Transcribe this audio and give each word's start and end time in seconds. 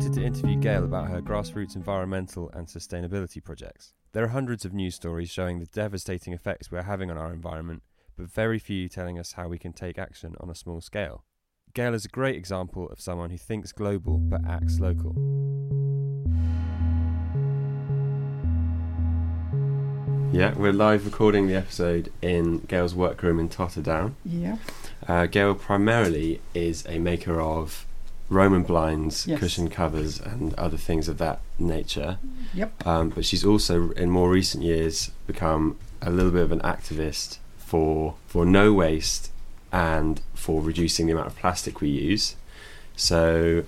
wanted 0.00 0.14
to 0.14 0.24
interview 0.24 0.56
Gail 0.56 0.84
about 0.84 1.10
her 1.10 1.20
grassroots 1.20 1.76
environmental 1.76 2.50
and 2.54 2.66
sustainability 2.66 3.44
projects. 3.44 3.92
There 4.12 4.24
are 4.24 4.28
hundreds 4.28 4.64
of 4.64 4.72
news 4.72 4.94
stories 4.94 5.28
showing 5.28 5.58
the 5.58 5.66
devastating 5.66 6.32
effects 6.32 6.70
we're 6.70 6.84
having 6.84 7.10
on 7.10 7.18
our 7.18 7.34
environment, 7.34 7.82
but 8.16 8.32
very 8.32 8.58
few 8.58 8.88
telling 8.88 9.18
us 9.18 9.32
how 9.32 9.46
we 9.48 9.58
can 9.58 9.74
take 9.74 9.98
action 9.98 10.36
on 10.40 10.48
a 10.48 10.54
small 10.54 10.80
scale. 10.80 11.24
Gail 11.74 11.92
is 11.92 12.06
a 12.06 12.08
great 12.08 12.34
example 12.34 12.88
of 12.88 12.98
someone 12.98 13.28
who 13.28 13.36
thinks 13.36 13.72
global 13.72 14.16
but 14.16 14.40
acts 14.48 14.80
local. 14.80 15.14
Yeah, 20.32 20.54
we're 20.56 20.72
live 20.72 21.04
recording 21.04 21.46
the 21.46 21.56
episode 21.56 22.10
in 22.22 22.60
Gail's 22.60 22.94
workroom 22.94 23.38
in 23.38 23.50
Totterdown. 23.50 24.14
Yeah. 24.24 24.56
Uh, 25.06 25.26
Gail 25.26 25.54
primarily 25.54 26.40
is 26.54 26.86
a 26.88 26.98
maker 26.98 27.38
of 27.38 27.84
Roman 28.30 28.62
blinds, 28.62 29.26
Yes. 29.26 29.40
cushion 29.40 29.68
covers, 29.68 30.18
and 30.20 30.54
other 30.54 30.76
things 30.78 31.08
of 31.08 31.18
that 31.18 31.40
nature. 31.58 32.16
Yep. 32.54 32.86
Um, 32.86 33.08
but 33.10 33.24
she's 33.26 33.44
also, 33.44 33.90
in 33.90 34.08
more 34.10 34.30
recent 34.30 34.62
years, 34.64 35.10
become 35.26 35.76
a 36.00 36.10
little 36.10 36.30
bit 36.30 36.42
of 36.42 36.52
an 36.52 36.60
activist 36.60 37.38
for 37.58 38.14
for 38.26 38.46
no 38.46 38.72
waste 38.72 39.30
and 39.72 40.20
for 40.34 40.62
reducing 40.62 41.06
the 41.06 41.12
amount 41.12 41.26
of 41.26 41.36
plastic 41.36 41.80
we 41.80 41.88
use. 41.90 42.36
So, 42.96 43.64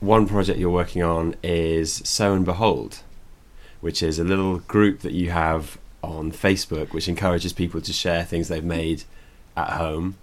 one 0.00 0.26
project 0.26 0.58
you're 0.58 0.70
working 0.70 1.02
on 1.02 1.34
is 1.42 1.94
Sew 2.04 2.34
and 2.34 2.44
Behold, 2.44 3.00
which 3.80 4.02
is 4.02 4.18
a 4.18 4.24
little 4.24 4.58
group 4.58 5.00
that 5.00 5.12
you 5.12 5.30
have 5.30 5.78
on 6.02 6.30
Facebook, 6.30 6.92
which 6.92 7.08
encourages 7.08 7.52
people 7.54 7.80
to 7.80 7.92
share 7.92 8.22
things 8.24 8.48
they've 8.48 8.62
made 8.62 9.04
at 9.56 9.70
home 9.70 10.16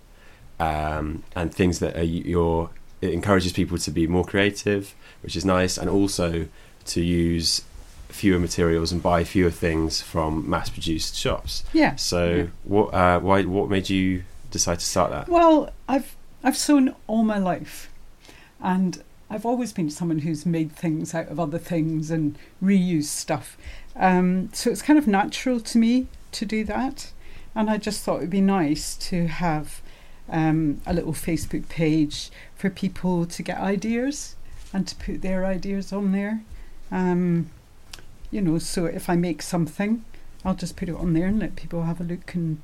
um, 0.59 1.23
and 1.35 1.53
things 1.53 1.79
that 1.79 1.95
are 1.97 2.03
your. 2.03 2.69
It 3.01 3.13
encourages 3.13 3.51
people 3.51 3.77
to 3.79 3.91
be 3.91 4.07
more 4.07 4.23
creative, 4.25 4.93
which 5.23 5.35
is 5.35 5.43
nice, 5.43 5.77
and 5.77 5.89
also 5.89 6.47
to 6.85 7.01
use 7.01 7.63
fewer 8.09 8.39
materials 8.39 8.91
and 8.91 9.01
buy 9.01 9.23
fewer 9.23 9.49
things 9.51 10.01
from 10.01 10.49
mass-produced 10.49 11.15
shops. 11.15 11.63
Yeah. 11.73 11.95
So, 11.95 12.35
Yeah. 12.35 12.43
what? 12.63 12.93
Uh, 12.93 13.19
why? 13.19 13.43
What 13.43 13.69
made 13.69 13.89
you 13.89 14.23
decide 14.51 14.79
to 14.79 14.85
start 14.85 15.11
that? 15.11 15.29
Well, 15.29 15.71
I've 15.87 16.15
I've 16.43 16.57
sewn 16.57 16.93
all 17.07 17.23
my 17.23 17.37
life, 17.37 17.89
and 18.61 19.01
I've 19.29 19.45
always 19.45 19.71
been 19.73 19.89
someone 19.89 20.19
who's 20.19 20.45
made 20.45 20.71
things 20.73 21.13
out 21.13 21.27
of 21.29 21.39
other 21.39 21.57
things 21.59 22.11
and 22.11 22.37
reused 22.61 23.05
stuff. 23.05 23.57
Um, 23.95 24.49
so 24.53 24.69
it's 24.69 24.81
kind 24.81 24.99
of 24.99 25.07
natural 25.07 25.59
to 25.59 25.77
me 25.77 26.07
to 26.33 26.45
do 26.45 26.63
that, 26.65 27.11
and 27.55 27.69
I 27.69 27.77
just 27.77 28.03
thought 28.03 28.17
it'd 28.17 28.29
be 28.29 28.41
nice 28.41 28.95
to 29.09 29.27
have 29.27 29.81
um, 30.31 30.81
a 30.85 30.93
little 30.93 31.13
Facebook 31.13 31.67
page 31.69 32.29
for 32.55 32.69
people 32.69 33.25
to 33.25 33.43
get 33.43 33.57
ideas 33.59 34.35
and 34.73 34.87
to 34.87 34.95
put 34.95 35.21
their 35.21 35.45
ideas 35.45 35.91
on 35.91 36.11
there. 36.11 36.41
Um, 36.91 37.49
you 38.31 38.41
know, 38.41 38.57
so 38.57 38.85
if 38.85 39.09
I 39.09 39.15
make 39.15 39.41
something, 39.41 40.03
I'll 40.45 40.55
just 40.55 40.75
put 40.77 40.89
it 40.89 40.95
on 40.95 41.13
there 41.13 41.27
and 41.27 41.39
let 41.39 41.55
people 41.55 41.83
have 41.83 41.99
a 41.99 42.03
look 42.03 42.33
and 42.33 42.61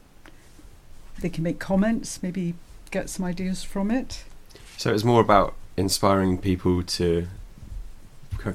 they 1.19 1.29
can 1.29 1.43
make 1.43 1.59
comments, 1.59 2.21
maybe 2.23 2.53
get 2.91 3.09
some 3.09 3.25
ideas 3.25 3.63
from 3.63 3.91
it. 3.91 4.23
So 4.77 4.93
it's 4.93 5.03
more 5.03 5.21
about 5.21 5.55
inspiring 5.75 6.37
people 6.37 6.83
to 6.83 7.27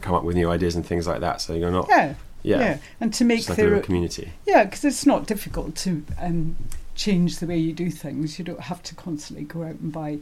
come 0.00 0.14
up 0.14 0.24
with 0.24 0.36
new 0.36 0.48
ideas 0.50 0.74
and 0.74 0.86
things 0.86 1.06
like 1.06 1.20
that. 1.20 1.40
So 1.40 1.54
you're 1.54 1.70
not, 1.70 1.86
Yeah, 1.88 2.14
yeah, 2.42 2.58
yeah, 2.60 2.78
and 3.00 3.12
to 3.14 3.24
make 3.24 3.48
like 3.48 3.58
their 3.58 3.80
community. 3.80 4.32
yeah, 4.46 4.64
because 4.64 4.84
it's 4.84 5.04
not 5.04 5.26
difficult 5.26 5.76
to 5.76 6.04
um, 6.20 6.56
change 6.94 7.38
the 7.38 7.46
way 7.46 7.58
you 7.58 7.72
do 7.72 7.90
things. 7.90 8.38
You 8.38 8.44
don't 8.44 8.60
have 8.60 8.82
to 8.84 8.94
constantly 8.94 9.44
go 9.44 9.62
out 9.62 9.80
and 9.80 9.92
buy 9.92 10.18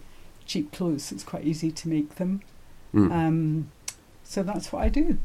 cheap 0.47 0.73
clothes. 0.73 1.13
It's 1.13 1.25
quite 1.25 1.45
easy 1.45 1.71
to 1.71 1.89
make 1.89 2.17
them. 2.17 2.43
Mm. 2.95 3.13
Um, 3.13 3.71
so 4.25 4.43
that's 4.43 4.73
what 4.73 4.83
I 4.83 4.89
do. 4.89 5.19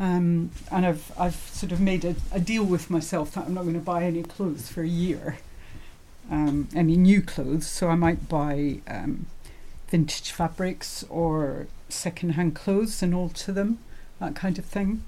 Um, 0.00 0.50
and 0.70 0.86
I've 0.86 1.12
I've 1.18 1.36
sort 1.36 1.72
of 1.72 1.80
made 1.80 2.04
a, 2.04 2.14
a 2.32 2.40
deal 2.40 2.64
with 2.64 2.90
myself 2.90 3.32
that 3.32 3.44
I'm 3.46 3.54
not 3.54 3.62
going 3.62 3.74
to 3.74 3.80
buy 3.80 4.04
any 4.04 4.22
clothes 4.22 4.68
for 4.68 4.82
a 4.82 4.88
year, 4.88 5.38
um, 6.30 6.68
any 6.74 6.96
new 6.96 7.22
clothes. 7.22 7.66
So 7.66 7.88
I 7.88 7.94
might 7.94 8.28
buy 8.28 8.80
um, 8.88 9.26
vintage 9.88 10.30
fabrics 10.30 11.04
or 11.08 11.66
second-hand 11.88 12.54
clothes 12.54 13.02
and 13.02 13.14
alter 13.14 13.52
them, 13.52 13.78
that 14.18 14.34
kind 14.34 14.58
of 14.58 14.64
thing, 14.64 15.04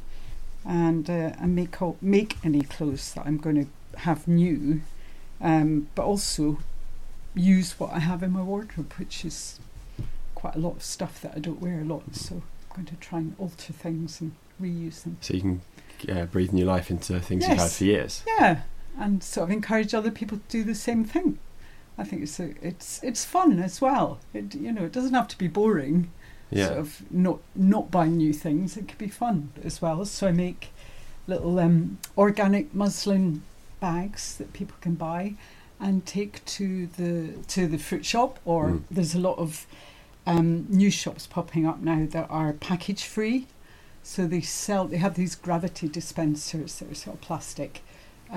and 0.65 1.09
uh, 1.09 1.33
and 1.41 1.57
make 1.57 1.81
all, 1.81 1.97
make 2.01 2.37
any 2.45 2.61
clothes 2.61 3.15
that 3.15 3.27
I'm 3.27 3.39
going 3.39 3.65
to 3.65 3.99
have 4.01 4.29
new, 4.29 4.83
um, 5.41 5.89
but 5.95 6.05
also 6.05 6.59
use 7.35 7.79
what 7.79 7.93
I 7.93 7.99
have 7.99 8.23
in 8.23 8.33
my 8.33 8.43
wardrobe, 8.43 8.93
which 8.95 9.25
is 9.25 9.59
quite 10.35 10.55
a 10.55 10.59
lot 10.59 10.77
of 10.77 10.83
stuff 10.83 11.21
that 11.23 11.33
I 11.35 11.39
don't 11.39 11.61
wear 11.61 11.81
a 11.81 11.85
lot. 11.85 12.15
So 12.15 12.37
I'm 12.37 12.43
going 12.75 12.87
to 12.87 12.97
try 12.97 13.19
and 13.19 13.35
alter 13.39 13.73
things 13.73 14.21
and 14.21 14.35
reuse 14.61 15.03
them. 15.03 15.19
So 15.21 15.35
you 15.35 15.41
can 15.41 15.61
yeah, 16.03 16.25
breathe 16.25 16.53
new 16.53 16.65
life 16.65 16.91
into 16.91 17.19
things 17.21 17.47
you've 17.49 17.59
had 17.59 17.71
for 17.71 17.85
years. 17.85 18.23
Yeah, 18.27 18.63
and 18.99 19.23
sort 19.23 19.49
of 19.49 19.51
encourage 19.51 19.95
other 19.95 20.11
people 20.11 20.39
to 20.39 20.45
do 20.49 20.65
the 20.65 20.75
same 20.75 21.05
thing. 21.05 21.39
I 21.97 22.05
think 22.05 22.23
it's 22.23 22.41
a, 22.41 22.55
it's 22.61 23.03
it's 23.03 23.25
fun 23.25 23.61
as 23.61 23.81
well. 23.81 24.19
It, 24.33 24.55
you 24.55 24.73
know, 24.73 24.85
it 24.85 24.93
doesn't 24.93 25.15
have 25.15 25.29
to 25.29 25.39
be 25.39 25.49
boring. 25.49 26.11
Yeah. 26.51 26.67
Sort 26.67 26.79
of 26.79 27.13
not 27.13 27.39
not 27.55 27.91
buying 27.91 28.17
new 28.17 28.33
things. 28.33 28.77
It 28.77 28.89
could 28.89 28.99
be 28.99 29.09
fun 29.09 29.51
as 29.63 29.81
well. 29.81 30.05
So 30.05 30.29
I 30.29 30.33
make 30.33 30.73
little 31.27 31.59
um, 31.59 31.99
organic 32.19 32.75
muslin 32.75 33.43
bags 33.89 34.37
that 34.39 34.49
people 34.53 34.77
can 34.81 34.95
buy 34.95 35.35
and 35.79 35.95
take 36.07 36.35
to 36.59 36.67
the 36.99 37.13
to 37.55 37.61
the 37.73 37.79
fruit 37.79 38.05
shop. 38.13 38.33
Or 38.45 38.63
Mm. 38.69 38.83
there's 38.97 39.15
a 39.15 39.23
lot 39.29 39.39
of 39.47 39.67
um, 40.27 40.67
new 40.83 40.91
shops 40.91 41.27
popping 41.37 41.65
up 41.71 41.79
now 41.93 42.07
that 42.17 42.27
are 42.31 42.53
package 42.71 43.05
free. 43.15 43.39
So 44.03 44.27
they 44.27 44.41
sell. 44.43 44.83
They 44.93 45.01
have 45.07 45.15
these 45.23 45.35
gravity 45.47 45.89
dispensers 45.89 46.71
that 46.79 46.91
are 46.93 46.95
sort 47.05 47.15
of 47.17 47.21
plastic, 47.29 47.83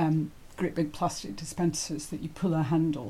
um, 0.01 0.31
great 0.59 0.75
big 0.75 0.89
plastic 0.99 1.31
dispensers 1.43 2.03
that 2.07 2.19
you 2.23 2.29
pull 2.41 2.53
a 2.53 2.63
handle 2.63 3.09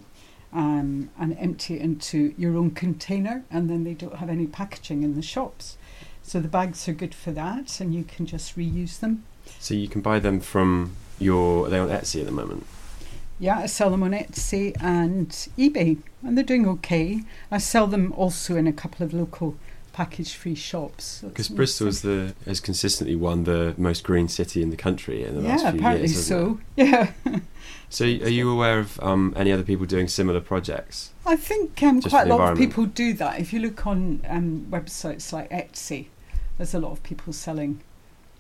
um, 0.54 1.10
and 1.22 1.30
empty 1.48 1.74
it 1.76 1.82
into 1.82 2.18
your 2.38 2.54
own 2.60 2.72
container, 2.84 3.38
and 3.56 3.64
then 3.70 3.84
they 3.84 3.94
don't 4.04 4.18
have 4.22 4.30
any 4.38 4.48
packaging 4.48 5.00
in 5.04 5.12
the 5.16 5.22
shops. 5.34 5.78
So 6.24 6.40
the 6.40 6.54
bags 6.60 6.88
are 6.90 6.98
good 7.04 7.16
for 7.24 7.32
that, 7.44 7.80
and 7.82 7.94
you 7.98 8.04
can 8.04 8.26
just 8.26 8.58
reuse 8.58 9.00
them. 9.04 9.24
So 9.60 9.74
you 9.74 9.88
can 9.88 10.02
buy 10.02 10.20
them 10.20 10.40
from 10.40 10.72
your. 11.20 11.68
Are 11.68 11.70
they 11.70 11.80
on 11.80 11.90
Etsy 11.90 12.20
at 12.20 12.26
the 12.26 12.32
moment? 12.32 12.66
Yeah, 13.40 13.60
I 13.60 13.66
sell 13.68 13.90
them 13.92 14.02
on 14.04 14.12
Etsy 14.12 14.76
and 14.82 15.30
eBay, 15.58 15.98
and 16.24 16.36
they're 16.36 16.44
doing 16.44 16.68
okay. 16.68 17.22
I 17.52 17.60
sell 17.60 17.86
them 17.88 18.12
also 18.14 18.56
in 18.56 18.66
a 18.66 18.74
couple 18.74 19.06
of 19.06 19.14
local 19.14 19.56
package-free 19.94 20.56
shops. 20.56 21.22
Because 21.24 21.50
Bristol 21.50 21.92
to- 21.92 22.02
the 22.08 22.36
has 22.46 22.60
consistently 22.60 23.16
won 23.16 23.44
the 23.44 23.74
most 23.78 24.04
green 24.04 24.28
city 24.28 24.62
in 24.62 24.70
the 24.70 24.78
country 24.78 25.24
in 25.24 25.36
the 25.36 25.42
last 25.42 25.62
few 25.62 25.70
apparently 25.80 26.08
years. 26.08 26.30
hasn't 26.30 26.60
it? 26.78 26.84
so. 26.86 27.12
Yeah, 27.32 27.40
So 27.90 28.04
are 28.06 28.08
you 28.08 28.50
aware 28.52 28.80
of 28.80 29.00
um, 29.02 29.34
any 29.38 29.52
other 29.52 29.64
people 29.64 29.86
doing 29.86 30.08
similar 30.08 30.42
projects? 30.42 31.12
I 31.26 31.36
think 31.36 31.82
um, 31.84 32.02
quite 32.02 32.28
a 32.28 32.36
lot 32.36 32.52
of 32.54 32.58
people 32.58 32.86
do 32.86 33.14
that. 33.14 33.40
If 33.40 33.54
you 33.54 33.60
look 33.60 33.88
on 33.88 34.22
um, 34.28 34.68
websites 34.70 35.32
like 35.32 35.50
Etsy, 35.50 36.08
there's 36.58 36.74
a 36.74 36.80
lot 36.80 36.92
of 36.92 37.02
people 37.04 37.34
selling 37.34 37.82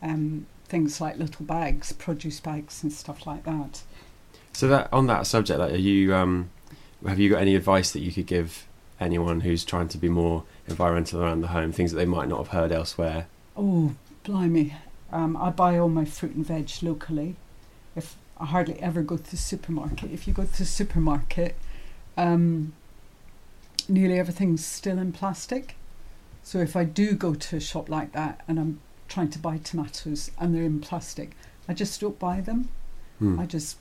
um, 0.01 0.45
things 0.67 0.99
like 0.99 1.17
little 1.17 1.45
bags, 1.45 1.91
produce 1.93 2.39
bags, 2.39 2.83
and 2.83 2.91
stuff 2.91 3.25
like 3.25 3.43
that. 3.43 3.83
So 4.53 4.67
that 4.67 4.89
on 4.91 5.07
that 5.07 5.27
subject, 5.27 5.59
like, 5.59 5.73
are 5.73 5.77
you 5.77 6.13
um, 6.13 6.49
have 7.05 7.19
you 7.19 7.29
got 7.29 7.41
any 7.41 7.55
advice 7.55 7.91
that 7.91 7.99
you 7.99 8.11
could 8.11 8.25
give 8.25 8.67
anyone 8.99 9.41
who's 9.41 9.63
trying 9.63 9.87
to 9.89 9.97
be 9.97 10.09
more 10.09 10.43
environmental 10.67 11.21
around 11.21 11.41
the 11.41 11.47
home, 11.47 11.71
things 11.71 11.91
that 11.91 11.97
they 11.97 12.05
might 12.05 12.27
not 12.27 12.39
have 12.39 12.49
heard 12.49 12.71
elsewhere? 12.71 13.27
Oh, 13.55 13.95
blimey! 14.23 14.73
Um, 15.11 15.37
I 15.37 15.49
buy 15.51 15.77
all 15.77 15.89
my 15.89 16.05
fruit 16.05 16.35
and 16.35 16.45
veg 16.45 16.69
locally. 16.81 17.35
If 17.95 18.15
I 18.39 18.45
hardly 18.45 18.79
ever 18.79 19.01
go 19.01 19.17
to 19.17 19.31
the 19.31 19.37
supermarket. 19.37 20.11
If 20.11 20.27
you 20.27 20.33
go 20.33 20.43
to 20.43 20.57
the 20.57 20.65
supermarket, 20.65 21.55
um, 22.15 22.73
nearly 23.89 24.19
everything's 24.19 24.65
still 24.65 24.99
in 24.99 25.11
plastic. 25.11 25.75
So 26.43 26.59
if 26.59 26.75
I 26.75 26.83
do 26.83 27.13
go 27.13 27.33
to 27.33 27.55
a 27.57 27.59
shop 27.59 27.89
like 27.89 28.11
that 28.13 28.41
and 28.47 28.59
I'm 28.59 28.79
trying 29.07 29.29
to 29.29 29.39
buy 29.39 29.57
tomatoes 29.57 30.31
and 30.39 30.53
they're 30.53 30.63
in 30.63 30.79
plastic, 30.79 31.31
I 31.67 31.73
just 31.73 31.99
don't 31.99 32.19
buy 32.19 32.41
them. 32.41 32.69
Hmm. 33.19 33.39
I 33.39 33.45
just 33.45 33.77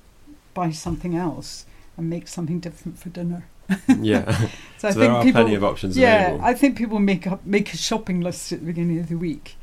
buy 0.54 0.70
something 0.70 1.16
else 1.16 1.66
and 1.96 2.08
make 2.10 2.28
something 2.28 2.60
different 2.60 2.98
for 2.98 3.08
dinner. 3.08 3.46
yeah. 3.88 4.48
So, 4.78 4.88
I 4.88 4.92
there 4.92 5.04
think 5.04 5.14
are 5.14 5.22
people, 5.22 5.40
plenty 5.40 5.54
of 5.54 5.64
options 5.64 5.96
yeah, 5.96 6.26
available. 6.26 6.44
I 6.44 6.52
think 6.52 6.76
people 6.76 6.98
make 6.98 7.26
up 7.26 7.46
make 7.46 7.72
a 7.72 7.78
shopping 7.78 8.20
list 8.20 8.52
at 8.52 8.60
the 8.60 8.66
beginning 8.66 8.98
of 8.98 9.08
the 9.08 9.14
week, 9.14 9.56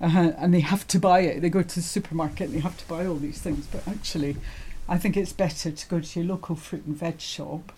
uh, 0.00 0.30
and 0.38 0.54
they 0.54 0.60
have 0.60 0.86
to 0.86 1.00
buy 1.00 1.22
it. 1.22 1.40
They 1.40 1.50
go 1.50 1.62
to 1.62 1.74
the 1.74 1.82
supermarket 1.82 2.46
and 2.46 2.54
they 2.54 2.60
have 2.60 2.76
to 2.76 2.86
buy 2.86 3.04
all 3.04 3.16
these 3.16 3.40
things. 3.40 3.66
But 3.66 3.82
actually, 3.88 4.36
I 4.88 4.96
think 4.96 5.16
it's 5.16 5.32
better 5.32 5.72
to 5.72 5.88
go 5.88 5.98
to 5.98 6.20
your 6.20 6.28
local 6.28 6.54
fruit 6.54 6.84
and 6.86 6.96
veg 6.96 7.20
shop, 7.20 7.72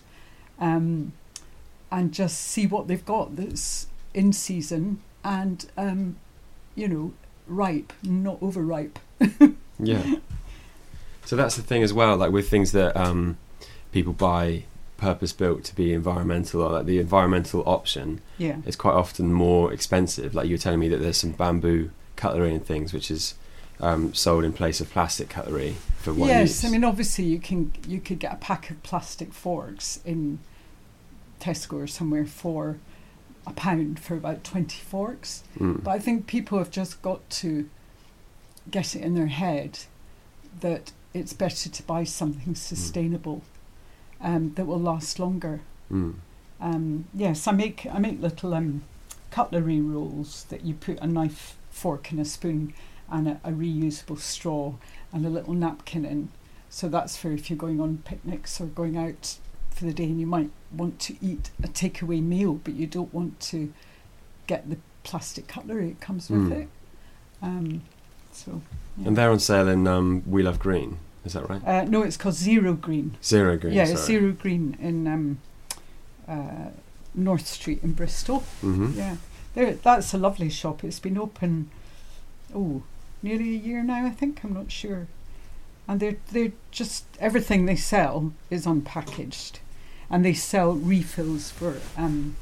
um, 0.59 1.13
and 1.91 2.13
just 2.13 2.41
see 2.41 2.67
what 2.67 2.87
they've 2.87 3.03
got 3.03 3.37
that's 3.37 3.87
in 4.13 4.33
season 4.33 5.01
and 5.23 5.65
um, 5.77 6.17
you 6.75 6.87
know 6.87 7.13
ripe, 7.47 7.93
not 8.03 8.37
overripe. 8.41 8.99
Yeah. 9.79 10.15
So 11.25 11.35
that's 11.35 11.55
the 11.55 11.63
thing 11.63 11.83
as 11.83 11.91
well, 11.91 12.15
like 12.15 12.31
with 12.31 12.47
things 12.47 12.71
that 12.73 12.95
um, 12.95 13.37
people 13.91 14.13
buy 14.13 14.63
purpose 14.97 15.33
built 15.33 15.63
to 15.65 15.75
be 15.75 15.91
environmental, 15.93 16.61
or 16.61 16.71
like 16.71 16.85
the 16.85 16.99
environmental 16.99 17.63
option 17.65 18.21
Yeah. 18.37 18.57
is 18.65 18.75
quite 18.75 18.93
often 18.93 19.33
more 19.33 19.73
expensive. 19.73 20.35
Like 20.35 20.47
you 20.47 20.53
were 20.53 20.59
telling 20.59 20.79
me 20.79 20.87
that 20.89 20.97
there's 21.01 21.17
some 21.17 21.31
bamboo 21.31 21.89
cutlery 22.15 22.53
and 22.53 22.63
things 22.65 22.93
which 22.93 23.09
is 23.09 23.33
um, 23.81 24.13
sold 24.13 24.43
in 24.45 24.53
place 24.53 24.79
of 24.79 24.89
plastic 24.91 25.27
cutlery 25.27 25.75
for 25.97 26.13
one 26.13 26.29
yes, 26.29 26.63
use. 26.63 26.65
I 26.65 26.69
mean 26.69 26.83
obviously 26.83 27.25
you 27.25 27.39
can 27.39 27.73
you 27.87 27.99
could 27.99 28.19
get 28.19 28.31
a 28.31 28.37
pack 28.37 28.69
of 28.69 28.81
plastic 28.83 29.33
forks 29.33 29.99
in 30.05 30.39
Tesco 31.41 31.83
or 31.83 31.87
somewhere 31.87 32.25
for 32.25 32.77
a 33.45 33.53
pound 33.53 33.99
for 33.99 34.15
about 34.15 34.43
twenty 34.43 34.79
forks. 34.79 35.43
Mm. 35.59 35.83
But 35.83 35.91
I 35.91 35.99
think 35.99 36.27
people 36.27 36.57
have 36.57 36.71
just 36.71 37.01
got 37.01 37.29
to 37.41 37.69
get 38.71 38.95
it 38.95 39.01
in 39.01 39.15
their 39.15 39.27
head 39.27 39.79
that 40.61 40.91
it's 41.13 41.33
better 41.33 41.69
to 41.69 41.83
buy 41.83 42.03
something 42.05 42.55
sustainable 42.55 43.41
um, 44.21 44.53
that 44.55 44.65
will 44.65 44.79
last 44.79 45.19
longer. 45.19 45.61
Mm. 45.91 46.15
Um, 46.61 47.05
yes, 47.13 47.47
I 47.47 47.51
make 47.51 47.85
I 47.91 47.99
make 47.99 48.21
little 48.21 48.53
um, 48.53 48.83
cutlery 49.31 49.81
rolls 49.81 50.45
that 50.49 50.63
you 50.63 50.73
put 50.73 50.99
a 50.99 51.07
knife, 51.07 51.57
fork, 51.69 52.11
and 52.11 52.19
a 52.19 52.25
spoon, 52.25 52.73
and 53.11 53.27
a, 53.27 53.41
a 53.43 53.51
reusable 53.51 54.19
straw 54.19 54.73
and 55.11 55.25
a 55.25 55.29
little 55.29 55.53
napkin 55.53 56.05
in. 56.05 56.29
So 56.69 56.87
that's 56.87 57.17
for 57.17 57.31
if 57.31 57.49
you're 57.49 57.57
going 57.57 57.81
on 57.81 58.01
picnics 58.05 58.59
or 58.61 58.65
going 58.65 58.97
out 58.97 59.37
for 59.73 59.85
the 59.85 59.93
day, 59.93 60.05
and 60.05 60.19
you 60.19 60.27
might 60.27 60.51
want 60.71 60.99
to 61.01 61.15
eat 61.21 61.49
a 61.63 61.67
takeaway 61.67 62.21
meal, 62.21 62.53
but 62.63 62.73
you 62.75 62.87
don't 62.87 63.13
want 63.13 63.39
to 63.41 63.73
get 64.47 64.69
the 64.69 64.77
plastic 65.03 65.47
cutlery 65.47 65.89
that 65.89 65.99
comes 66.01 66.29
with 66.29 66.49
Mm. 66.49 66.61
it. 66.61 66.69
Um, 67.41 67.81
so. 68.31 68.61
yeah. 68.97 69.07
And 69.07 69.17
they're 69.17 69.29
on 69.31 69.39
sale 69.39 69.67
in 69.67 69.87
um, 69.87 70.23
We 70.25 70.43
Love 70.43 70.59
Green. 70.59 70.97
Is 71.25 71.33
that 71.33 71.49
right? 71.49 71.65
Uh, 71.65 71.83
no, 71.85 72.03
it's 72.03 72.17
called 72.17 72.35
Zero 72.35 72.73
Green. 72.73 73.17
Zero 73.23 73.57
Green. 73.57 73.73
yeah. 73.73 73.85
Zero 73.95 74.31
Green 74.31 74.77
in 74.81 75.07
um, 75.07 75.37
uh, 76.27 76.69
North 77.15 77.47
Street 77.47 77.79
in 77.83 77.93
Bristol. 77.93 78.39
hmm 78.61 78.91
Yeah, 78.95 79.17
there. 79.55 79.73
That's 79.75 80.13
a 80.13 80.17
lovely 80.17 80.49
shop. 80.49 80.83
It's 80.83 80.99
been 80.99 81.17
open, 81.17 81.69
oh, 82.53 82.83
nearly 83.21 83.55
a 83.55 83.57
year 83.57 83.83
now. 83.83 84.05
I 84.05 84.09
think 84.09 84.43
I'm 84.43 84.53
not 84.53 84.71
sure. 84.71 85.07
And 85.87 85.99
they're 85.99 86.17
they're 86.31 86.53
just 86.71 87.05
everything 87.19 87.65
they 87.65 87.75
sell 87.75 88.33
is 88.49 88.65
unpackaged, 88.65 89.59
and 90.13 90.23
they 90.23 90.33
sell 90.35 90.73
refills 90.73 91.49
for 91.49 91.77
um, 91.97 92.35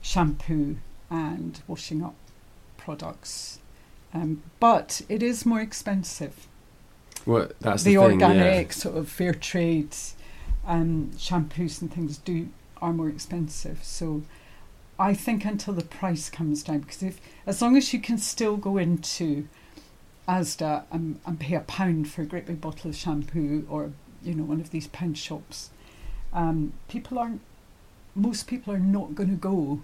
shampoo 0.00 0.76
and 1.10 1.60
washing 1.68 2.02
up 2.02 2.14
products. 2.78 3.58
Um, 4.14 4.42
but 4.60 5.02
it 5.06 5.22
is 5.22 5.44
more 5.44 5.60
expensive 5.60 6.48
Well, 7.26 7.50
that's 7.60 7.82
the, 7.82 7.96
the, 7.96 8.00
thing. 8.00 8.22
organic 8.22 8.72
sort 8.72 8.96
of 8.96 9.10
fair 9.10 9.34
trade 9.34 9.94
um, 10.66 11.10
shampoos 11.18 11.82
and 11.82 11.92
things 11.92 12.16
do 12.16 12.48
are 12.80 12.94
more 12.94 13.10
expensive. 13.10 13.80
So 13.82 14.22
I 14.98 15.12
think 15.12 15.44
until 15.44 15.74
the 15.74 15.84
price 15.84 16.30
comes 16.30 16.62
down, 16.62 16.78
because 16.78 17.02
if 17.02 17.20
as 17.44 17.60
long 17.60 17.76
as 17.76 17.92
you 17.92 18.00
can 18.00 18.16
still 18.16 18.56
go 18.56 18.78
into 18.78 19.48
Asda 20.26 20.84
and, 20.90 21.20
and 21.26 21.38
pay 21.38 21.56
a 21.56 21.60
pound 21.60 22.08
for 22.08 22.22
a 22.22 22.26
great 22.26 22.46
big 22.46 22.62
bottle 22.62 22.88
of 22.88 22.96
shampoo 22.96 23.66
or 23.68 23.92
you 24.22 24.32
know 24.34 24.44
one 24.44 24.60
of 24.60 24.70
these 24.70 24.86
pound 24.86 25.18
shops, 25.18 25.68
um, 26.36 26.72
people 26.88 27.18
aren't. 27.18 27.40
Most 28.14 28.46
people 28.46 28.72
are 28.72 28.78
not 28.78 29.14
going 29.14 29.28
to 29.30 29.34
go, 29.36 29.82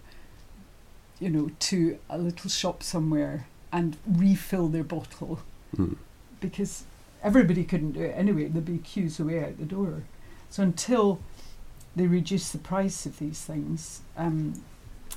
you 1.21 1.29
know, 1.29 1.51
to 1.61 1.99
a 2.09 2.17
little 2.19 2.49
shop 2.49 2.83
somewhere 2.83 3.47
and 3.73 3.97
refill 4.07 4.69
their 4.69 4.85
bottle 4.85 5.41
Mm. 5.77 5.97
because 6.41 6.85
everybody 7.23 7.65
couldn't 7.65 7.93
do 7.93 8.03
it 8.03 8.15
anyway. 8.17 8.47
There'd 8.49 8.67
be 8.67 8.77
queues 8.79 9.19
away 9.19 9.43
out 9.43 9.59
the 9.59 9.65
door. 9.65 10.03
So 10.51 10.63
until 10.63 11.19
they 11.97 12.07
reduce 12.07 12.51
the 12.51 12.59
price 12.59 13.07
of 13.07 13.19
these 13.19 13.41
things, 13.43 14.03
um, 14.19 14.63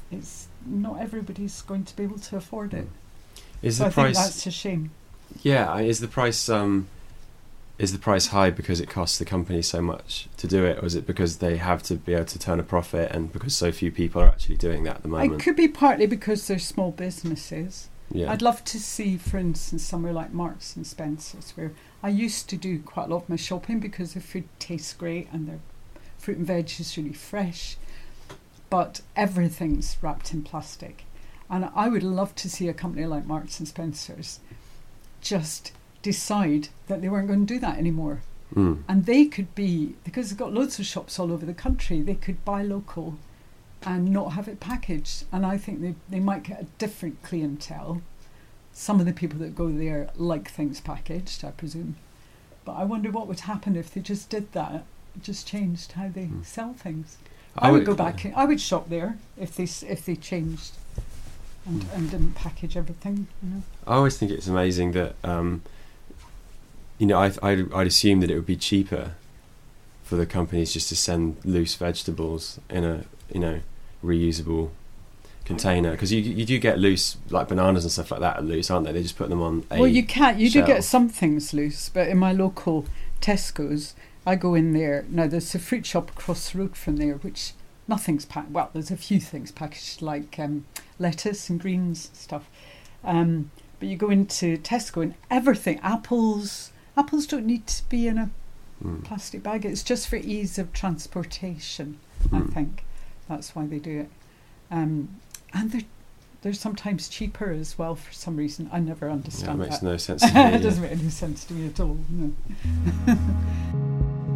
it's 0.10 0.48
not 0.66 1.00
everybody's 1.02 1.62
going 1.62 1.84
to 1.84 1.96
be 1.96 2.04
able 2.04 2.20
to 2.20 2.38
afford 2.38 2.74
it. 2.74 2.88
Is 3.62 3.78
so 3.78 3.84
the 3.84 3.88
I 3.88 3.92
think 3.92 4.06
price? 4.16 4.18
that's 4.18 4.48
a 4.48 4.52
shame. 4.52 4.92
Yeah, 5.44 5.78
is 5.80 6.00
the 6.00 6.08
price 6.08 6.48
um, 6.48 6.88
is 7.78 7.92
the 7.92 8.00
price 8.00 8.28
high 8.28 8.50
because 8.50 8.80
it 8.80 8.90
costs 8.90 9.18
the 9.18 9.26
company 9.26 9.62
so 9.62 9.82
much 9.82 10.30
to 10.38 10.48
do 10.48 10.64
it, 10.64 10.78
or 10.82 10.86
is 10.86 10.96
it 10.96 11.06
because 11.06 11.38
they 11.38 11.58
have 11.58 11.84
to 11.84 11.96
be 11.96 12.14
able 12.14 12.26
to 12.26 12.40
turn 12.40 12.60
a 12.60 12.64
profit 12.64 13.12
and 13.12 13.32
because 13.34 13.56
so 13.56 13.72
few 13.72 13.92
people 13.92 14.22
are 14.22 14.28
actually 14.28 14.56
doing 14.58 14.84
that 14.84 14.98
at 14.98 15.02
the 15.02 15.10
moment? 15.10 15.42
It 15.42 15.44
could 15.44 15.56
be 15.56 15.68
partly 15.68 16.08
because 16.08 16.48
they're 16.48 16.60
small 16.60 16.92
businesses. 16.92 17.90
yeah. 18.10 18.32
I'd 18.32 18.42
love 18.42 18.64
to 18.66 18.80
see, 18.80 19.18
for 19.18 19.38
instance, 19.38 19.84
somewhere 19.84 20.14
like 20.14 20.32
Marks 20.32 20.76
and 20.76 20.88
Spencers, 20.88 21.52
where 21.56 21.74
I 22.02 22.10
used 22.10 22.50
to 22.50 22.56
do 22.58 22.80
quite 22.80 23.08
a 23.08 23.10
lot 23.10 23.24
of 23.24 23.30
my 23.30 23.36
shopping 23.36 23.80
because 23.80 24.14
the 24.14 24.22
food 24.22 24.48
tastes 24.60 24.94
great 24.94 25.28
and 25.34 25.48
their 25.48 25.60
fruit 26.18 26.38
and 26.38 26.48
veg 26.48 26.72
is 26.80 26.98
really 26.98 27.14
fresh, 27.14 27.76
but 28.70 29.02
everything's 29.16 29.98
wrapped 30.02 30.34
in 30.34 30.44
plastic. 30.44 31.04
And 31.50 31.70
I 31.76 31.90
would 31.90 32.04
love 32.04 32.34
to 32.36 32.50
see 32.50 32.70
a 32.70 32.74
company 32.74 33.06
like 33.06 33.26
Marks 33.26 33.60
and 33.60 33.68
Spencers 33.68 34.40
just 35.22 35.72
decide 36.12 36.70
that 36.88 37.02
they 37.02 37.10
weren't 37.10 37.28
going 37.28 37.46
to 37.48 37.54
do 37.56 37.60
that 37.60 37.78
anymore. 37.80 38.22
Mm. 38.56 38.84
And 38.88 39.06
they 39.06 39.26
could 39.26 39.54
be, 39.56 39.96
because 40.04 40.30
they've 40.30 40.38
got 40.46 40.54
loads 40.54 40.78
of 40.80 40.86
shops 40.86 41.18
all 41.20 41.32
over 41.32 41.46
the 41.46 41.54
country, 41.66 42.02
they 42.02 42.14
could 42.26 42.46
buy 42.46 42.62
local 42.62 43.18
and 43.84 44.14
not 44.14 44.34
have 44.34 44.48
it 44.48 44.60
packaged. 44.60 45.26
And 45.32 45.46
I 45.46 45.58
think 45.58 45.82
they, 45.82 45.96
they 46.08 46.20
might 46.20 46.44
get 46.44 46.62
a 46.62 46.68
different 46.78 47.22
clientele. 47.24 48.02
Some 48.72 49.00
of 49.00 49.06
the 49.08 49.14
people 49.14 49.40
that 49.40 49.56
go 49.56 49.72
there 49.72 50.10
like 50.16 50.48
things 50.50 50.80
packaged, 50.80 51.44
I 51.44 51.52
presume. 51.52 51.96
But 52.66 52.74
I 52.74 52.84
wonder 52.84 53.10
what 53.12 53.28
would 53.28 53.42
happen 53.42 53.76
if 53.76 53.92
they 53.94 54.02
just 54.02 54.30
did 54.30 54.52
that, 54.54 54.86
just 55.22 55.48
changed 55.48 55.94
how 55.94 56.08
they 56.10 56.26
Hmm. 56.26 56.44
sell 56.44 56.74
things. 56.74 57.18
I, 57.58 57.72
would, 57.72 57.86
go 57.86 57.96
back. 57.96 58.26
I 58.36 58.46
would 58.46 58.60
shop 58.62 58.90
there 58.90 59.18
if 59.38 59.56
they 59.56 59.64
if 59.96 60.06
they 60.06 60.16
changed 60.18 60.74
and, 61.66 61.84
Hmm. 61.84 61.96
and 61.96 62.12
didn't 62.12 62.36
package 62.36 62.76
everything. 62.78 63.28
You 63.42 63.50
know. 63.50 63.62
I 63.88 63.94
always 63.96 64.18
think 64.18 64.30
it's 64.32 64.48
amazing 64.48 64.92
that 64.92 65.16
um, 65.24 65.62
you 66.98 67.08
know 67.08 67.20
I 67.20 67.32
I'd, 67.42 67.74
I'd 67.74 67.88
assume 67.88 68.20
that 68.22 68.32
it 68.32 68.36
would 68.36 68.46
be 68.46 68.58
cheaper 68.58 69.16
for 70.04 70.16
the 70.16 70.26
companies 70.26 70.74
just 70.74 70.90
to 70.90 70.96
send 70.96 71.38
loose 71.44 71.76
vegetables 71.76 72.60
in 72.70 72.84
a 72.84 73.06
you 73.34 73.40
know 73.40 73.62
reusable 74.04 74.70
container 75.46 75.92
because 75.92 76.12
you 76.12 76.20
you 76.20 76.46
do 76.46 76.58
get 76.58 76.80
loose 76.80 77.18
like 77.30 77.48
bananas 77.48 77.84
and 77.84 77.92
stuff 77.92 78.12
like 78.12 78.20
that 78.20 78.38
are 78.38 78.42
loose 78.42 78.72
aren't 78.72 78.86
they 78.86 78.92
they 78.92 79.02
just 79.02 79.18
put 79.18 79.30
them 79.30 79.42
on 79.42 79.64
a 79.70 79.80
Well, 79.80 79.88
you 79.88 80.04
can't. 80.04 80.40
You 80.40 80.50
do 80.50 80.66
get 80.66 80.84
some 80.84 81.08
things 81.10 81.54
loose, 81.54 81.90
but 81.90 82.08
in 82.08 82.18
my 82.18 82.32
local 82.32 82.86
Tesco's, 83.22 83.94
I 84.26 84.36
go 84.36 84.56
in 84.56 84.74
there. 84.74 85.06
Now, 85.10 85.28
there's 85.28 85.54
a 85.54 85.60
fruit 85.60 85.86
shop 85.86 86.10
across 86.12 86.52
the 86.52 86.60
road 86.60 86.76
from 86.76 86.98
there, 86.98 87.16
which 87.16 87.54
nothing's 87.88 88.26
packed. 88.26 88.52
Well, 88.52 88.70
there's 88.74 88.92
a 88.92 88.98
few 88.98 89.20
things 89.20 89.52
packaged, 89.52 90.02
like 90.02 90.40
um, 90.40 90.66
lettuce 90.98 91.50
and 91.50 91.60
greens 91.60 92.08
and 92.08 92.18
stuff. 92.18 92.50
Um, 93.04 93.52
but 93.80 93.88
you 93.88 93.98
go 93.98 94.10
into 94.10 94.58
Tesco 94.58 95.04
and 95.04 95.16
everything, 95.30 95.80
apples. 95.80 96.72
Apples 96.98 97.28
don't 97.28 97.46
need 97.46 97.68
to 97.68 97.88
be 97.90 98.08
in 98.08 98.18
a 98.18 98.30
Mm. 98.84 99.04
plastic 99.06 99.42
bag. 99.42 99.66
It's 99.66 99.84
just 99.84 100.08
for 100.10 100.18
ease 100.18 100.58
of 100.60 100.74
transportation. 100.74 101.98
I 102.32 102.40
Mm. 102.40 102.54
think 102.54 102.84
that's 103.30 103.56
why 103.56 103.66
they 103.68 103.80
do 103.80 104.02
it. 104.02 104.10
Um, 104.72 105.10
and 105.54 105.72
they're 105.72 105.82
they're 106.42 106.54
sometimes 106.54 107.08
cheaper 107.10 107.50
as 107.52 107.76
well 107.80 107.96
for 107.96 108.14
some 108.14 108.36
reason. 108.38 108.70
I 108.72 108.80
never 108.80 109.08
yeah, 109.08 109.14
it 109.14 109.16
understand 109.16 109.58
makes 109.60 109.80
that. 109.80 109.84
no 109.86 109.98
sense 110.10 110.22
to 110.22 110.32
me, 110.34 110.42
it 110.42 110.60
doesn't 110.60 110.82
make 110.84 110.92
any 110.92 111.10
sense 111.10 111.44
to 111.46 111.54
me 111.56 111.66
at 111.68 111.80
all. 111.80 111.98
No. 112.10 112.32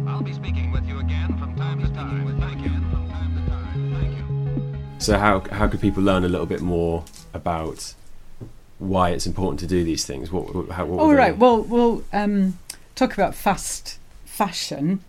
I'll 0.08 0.22
be 0.22 0.32
speaking 0.32 0.72
with 0.72 0.86
you 0.88 0.98
again 0.98 1.38
from 1.38 1.54
time 1.56 1.80
to 1.80 1.88
time. 1.92 2.26
From 2.26 2.40
time 2.40 3.44
to 3.44 3.50
time. 3.50 3.94
Thank 3.94 4.18
you. 4.18 4.98
So 4.98 5.18
how 5.18 5.40
how 5.52 5.68
could 5.68 5.80
people 5.80 6.02
learn 6.02 6.24
a 6.24 6.28
little 6.28 6.46
bit 6.46 6.62
more 6.62 7.04
about 7.32 7.94
why 8.80 9.10
it's 9.10 9.26
important 9.26 9.60
to 9.60 9.66
do 9.66 9.84
these 9.84 10.04
things? 10.04 10.32
What, 10.32 10.52
what 10.54 10.70
how 10.70 10.86
what 10.86 10.98
All 11.00 11.14
right. 11.14 11.32
they- 11.32 11.38
Well, 11.38 11.62
we'll 11.62 12.02
um, 12.12 12.58
talk 12.96 13.12
about 13.14 13.34
fast 13.34 13.98
fashion. 14.24 15.00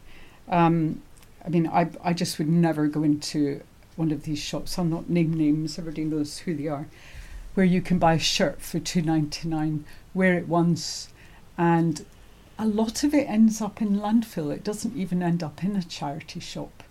Um, 0.48 1.02
I 1.44 1.50
mean, 1.50 1.68
I 1.68 1.90
I 2.04 2.14
just 2.14 2.38
would 2.38 2.50
never 2.50 2.86
go 2.88 3.02
into 3.04 3.62
one 3.96 4.12
of 4.12 4.24
these 4.24 4.40
shops. 4.40 4.78
I'll 4.78 4.86
not 4.86 5.10
name 5.10 5.34
names. 5.34 5.80
Everybody 5.80 6.04
knows 6.06 6.40
who 6.40 6.54
they 6.56 6.68
are. 6.68 6.88
Where 7.56 7.66
you 7.66 7.82
can 7.82 7.98
buy 8.00 8.14
a 8.14 8.20
shirt 8.20 8.62
for 8.62 8.80
two 8.80 9.02
ninety 9.02 9.48
nine, 9.48 9.86
wear 10.14 10.38
it 10.38 10.48
once, 10.48 11.10
and 11.58 12.06
a 12.60 12.66
lot 12.66 13.04
of 13.04 13.14
it 13.14 13.28
ends 13.28 13.62
up 13.62 13.82
in 13.82 14.00
landfill. 14.00 14.54
It 14.54 14.64
doesn't 14.64 14.96
even 14.96 15.24
end 15.24 15.42
up 15.44 15.64
in 15.64 15.76
a 15.76 15.84
charity 15.84 16.40
shop. 16.40 16.84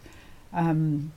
Um, 0.53 1.13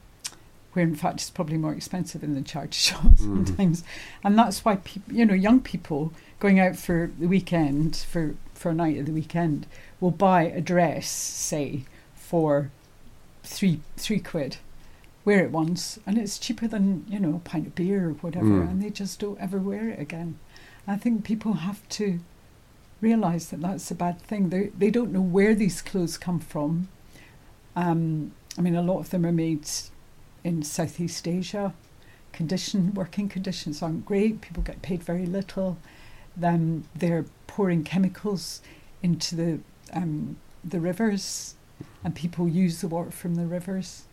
where 0.74 0.84
in 0.86 0.96
fact 0.96 1.22
it's 1.22 1.30
probably 1.30 1.58
more 1.58 1.74
expensive 1.74 2.24
in 2.24 2.34
the 2.36 2.42
charity 2.42 2.78
shop 2.88 3.02
Mhm. 3.04 3.20
sometimes, 3.48 3.84
and 4.24 4.38
that's 4.38 4.64
why 4.66 4.76
people, 4.78 5.14
you 5.14 5.26
know, 5.26 5.34
young 5.34 5.60
people 5.62 6.12
going 6.40 6.60
out 6.60 6.76
for 6.76 7.10
the 7.20 7.28
weekend 7.28 7.96
for 7.96 8.36
for 8.54 8.70
a 8.70 8.74
night 8.74 8.98
at 8.98 9.06
the 9.06 9.12
weekend 9.12 9.66
will 10.00 10.12
buy 10.12 10.44
a 10.44 10.62
dress, 10.62 11.08
say, 11.10 11.84
for 12.16 12.70
three 13.44 13.80
three 13.98 14.20
quid, 14.20 14.58
wear 15.26 15.44
it 15.44 15.52
once, 15.52 16.00
and 16.06 16.18
it's 16.18 16.38
cheaper 16.40 16.68
than 16.68 17.06
you 17.10 17.20
know 17.20 17.36
a 17.36 17.40
pint 17.40 17.68
of 17.68 17.76
beer 17.76 18.10
or 18.10 18.14
whatever, 18.14 18.46
Mm. 18.64 18.70
and 18.70 18.82
they 18.84 18.90
just 18.90 19.20
don't 19.20 19.40
ever 19.40 19.60
wear 19.60 19.90
it 19.90 20.00
again. 20.00 20.38
I 20.88 20.98
think 20.98 21.24
people 21.24 21.54
have 21.54 21.88
to 21.90 22.20
realise 23.02 23.46
that 23.48 23.62
that's 23.62 23.92
a 23.92 23.96
bad 23.96 24.20
thing. 24.22 24.50
They 24.50 24.72
they 24.78 24.90
don't 24.92 25.12
know 25.14 25.22
where 25.22 25.54
these 25.56 25.82
clothes 25.82 26.18
come 26.18 26.40
from, 26.40 26.88
um, 27.76 28.32
I 28.58 28.62
mean, 28.62 28.76
a 28.76 28.82
lot 28.82 29.00
of 29.00 29.10
them 29.10 29.26
are 29.26 29.32
made 29.32 29.68
in 30.44 30.64
Southeast 30.64 31.28
Asia. 31.28 31.74
Condition 32.32 32.94
working 32.94 33.30
conditions 33.30 33.82
aren't 33.82 34.06
great. 34.06 34.42
People 34.42 34.64
get 34.64 34.82
paid 34.82 35.04
very 35.04 35.26
little. 35.26 35.78
Then 36.36 36.86
they're 36.96 37.26
pouring 37.48 37.84
chemicals 37.84 38.62
into 39.02 39.36
the 39.36 39.60
um, 39.94 40.38
the 40.64 40.80
rivers, 40.80 41.56
and 42.04 42.16
people 42.16 42.48
use 42.48 42.82
the 42.82 42.88
water 42.88 43.12
from 43.12 43.36
the 43.36 43.46
rivers. 43.46 44.04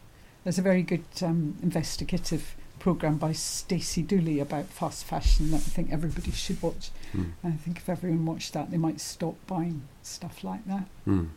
There's 0.44 0.58
a 0.58 0.62
very 0.62 0.82
good 0.82 1.04
um, 1.22 1.56
investigative 1.62 2.56
program 2.78 3.16
by 3.16 3.32
Stacey 3.32 4.02
Dooley 4.02 4.40
about 4.40 4.66
fast 4.66 5.04
fashion 5.04 5.50
that 5.50 5.58
I 5.58 5.60
think 5.60 5.92
everybody 5.92 6.30
should 6.32 6.60
watch. 6.62 6.90
Mm. 7.14 7.32
And 7.42 7.54
I 7.54 7.56
think 7.56 7.76
if 7.76 7.88
everyone 7.88 8.26
watched 8.26 8.52
that, 8.54 8.70
they 8.70 8.78
might 8.78 9.00
stop 9.00 9.37
buying 9.46 9.82
stuff 10.02 10.42
like 10.42 10.66
that. 10.66 10.88
Mm. 11.06 11.28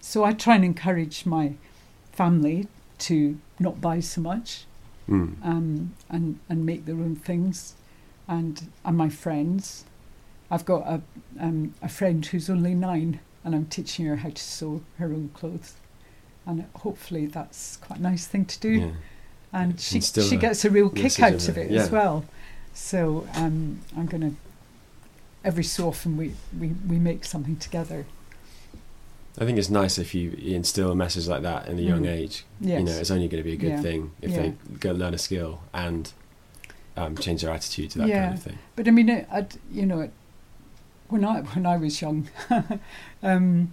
So 0.00 0.24
I 0.24 0.32
try 0.32 0.54
and 0.54 0.64
encourage 0.64 1.26
my 1.26 1.54
family 2.12 2.68
to 2.98 3.38
not 3.58 3.80
buy 3.80 4.00
so 4.00 4.20
much 4.20 4.64
Mm. 5.08 5.36
um, 5.44 5.94
and 6.08 6.40
and 6.48 6.66
make 6.66 6.84
their 6.84 6.96
own 6.96 7.14
things, 7.14 7.74
and 8.26 8.68
and 8.84 8.96
my 8.96 9.08
friends. 9.08 9.84
I've 10.50 10.64
got 10.64 10.82
a 10.86 11.00
um, 11.40 11.74
a 11.80 11.88
friend 11.88 12.26
who's 12.26 12.50
only 12.50 12.74
nine, 12.74 13.20
and 13.44 13.54
I'm 13.54 13.66
teaching 13.66 14.06
her 14.06 14.16
how 14.16 14.30
to 14.30 14.42
sew 14.42 14.82
her 14.98 15.06
own 15.06 15.30
clothes, 15.32 15.74
and 16.44 16.64
hopefully 16.74 17.26
that's 17.26 17.76
quite 17.76 18.00
a 18.00 18.02
nice 18.02 18.26
thing 18.26 18.46
to 18.46 18.58
do. 18.58 18.70
Yeah. 18.70 18.90
And 19.52 19.80
she 19.80 19.96
Instill 19.96 20.24
she 20.24 20.36
gets 20.36 20.64
a 20.64 20.70
real 20.70 20.90
kick 20.90 21.20
out 21.20 21.48
of 21.48 21.56
it 21.56 21.70
yeah. 21.70 21.82
as 21.82 21.90
well. 21.90 22.24
So 22.74 23.28
um, 23.36 23.80
I'm 23.96 24.06
gonna 24.06 24.32
every 25.44 25.64
so 25.64 25.86
often 25.88 26.16
we, 26.16 26.32
we, 26.58 26.72
we 26.88 26.98
make 26.98 27.24
something 27.24 27.56
together. 27.56 28.04
I 29.38 29.44
think 29.44 29.58
it's 29.58 29.68
nice 29.70 29.98
if 29.98 30.14
you 30.14 30.30
instill 30.40 30.90
a 30.90 30.94
message 30.96 31.26
like 31.26 31.42
that 31.42 31.68
in 31.68 31.78
a 31.78 31.82
young 31.82 32.04
Mm. 32.04 32.10
age. 32.10 32.44
Yes. 32.60 32.78
You 32.80 32.86
know, 32.86 32.92
it's 32.92 33.10
only 33.10 33.28
going 33.28 33.42
to 33.42 33.44
be 33.48 33.52
a 33.52 33.56
good 33.56 33.70
Yeah. 33.72 33.82
thing 33.82 34.10
if 34.22 34.30
Yeah. 34.30 34.36
they 34.42 34.54
go 34.80 34.92
learn 34.92 35.12
a 35.14 35.18
skill 35.18 35.60
and 35.74 36.10
um, 36.96 37.14
change 37.18 37.42
their 37.42 37.52
attitude 37.52 37.90
to 37.90 37.98
that 37.98 38.08
Yeah. 38.08 38.24
kind 38.28 38.34
of 38.38 38.42
thing. 38.42 38.58
But 38.74 38.88
I 38.88 38.90
mean, 38.90 39.10
it, 39.10 39.58
you 39.70 39.84
know, 39.84 40.00
it, 40.00 40.12
when 41.08 41.24
I 41.24 41.42
when 41.42 41.66
I 41.66 41.76
was 41.76 42.00
young, 42.00 42.28
um, 43.22 43.72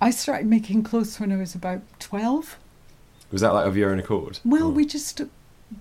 I 0.00 0.10
started 0.10 0.46
making 0.46 0.82
clothes 0.84 1.18
when 1.20 1.32
I 1.32 1.36
was 1.36 1.54
about 1.54 1.82
twelve. 1.98 2.56
Was 3.30 3.42
that 3.42 3.52
like 3.52 3.66
of 3.66 3.76
your 3.76 3.90
own 3.90 3.98
accord? 3.98 4.38
Well, 4.44 4.68
Or- 4.68 4.72
we 4.72 4.86
just 4.86 5.20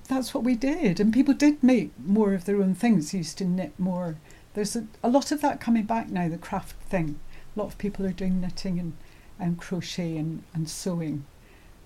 that's 0.10 0.34
what 0.34 0.44
we 0.44 0.56
did, 0.56 1.00
and 1.00 1.14
people 1.14 1.34
did 1.34 1.64
make 1.64 1.92
more 2.06 2.34
of 2.34 2.44
their 2.44 2.62
own 2.62 2.76
things. 2.76 3.14
Used 3.14 3.38
to 3.38 3.46
knit 3.46 3.72
more. 3.80 4.18
There's 4.54 4.76
a, 4.76 4.86
a 5.02 5.10
lot 5.10 5.32
of 5.32 5.40
that 5.42 5.62
coming 5.62 5.84
back 5.84 6.10
now. 6.10 6.28
The 6.28 6.38
craft 6.38 6.76
thing. 6.90 7.20
A 7.58 7.60
lot 7.60 7.68
of 7.68 7.78
people 7.80 8.06
are 8.06 8.12
doing 8.12 8.40
knitting 8.40 8.80
and, 8.80 8.94
and 9.40 9.58
crochet 9.58 10.16
and 10.16 10.44
and 10.54 10.70
sewing. 10.70 11.26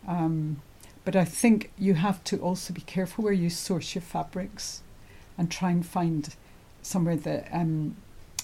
Um, 0.05 0.61
but 1.05 1.15
I 1.15 1.23
think 1.23 1.71
you 1.77 1.93
have 1.93 2.21
to 2.25 2.37
also 2.39 2.73
be 2.73 2.81
careful 2.81 3.23
where 3.23 3.33
you 3.33 3.49
source 3.49 3.95
your 3.95 4.01
fabrics, 4.01 4.81
and 5.37 5.49
try 5.49 5.71
and 5.71 5.85
find 5.85 6.35
somewhere 6.81 7.15
that 7.15 7.47
um, 7.53 7.95